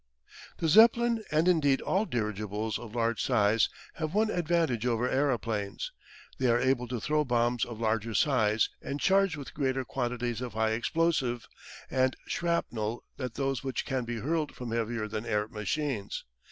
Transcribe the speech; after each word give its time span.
The 0.57 0.67
Zeppelin, 0.67 1.23
and 1.29 1.47
indeed 1.47 1.79
all 1.79 2.05
dirigibles 2.07 2.79
of 2.79 2.95
large 2.95 3.21
size, 3.21 3.69
have 3.93 4.15
one 4.15 4.31
advantage 4.31 4.83
over 4.83 5.07
aeroplanes. 5.07 5.91
They 6.39 6.47
are 6.47 6.59
able 6.59 6.87
to 6.87 6.99
throw 6.99 7.23
bombs 7.23 7.63
of 7.65 7.79
larger 7.79 8.15
size 8.15 8.69
and 8.81 8.99
charged 8.99 9.37
with 9.37 9.53
greater 9.53 9.85
quantities 9.85 10.41
of 10.41 10.53
high 10.53 10.71
explosive 10.71 11.47
and 11.91 12.15
shrapnel 12.25 13.03
than 13.17 13.29
those 13.35 13.63
which 13.63 13.85
can 13.85 14.03
be 14.03 14.21
hurled 14.21 14.55
from 14.55 14.71
heavier 14.71 15.07
than 15.07 15.23
air 15.27 15.47
machines. 15.47 16.25